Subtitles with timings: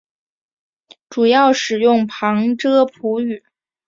[1.11, 3.43] 主要使用旁遮普语。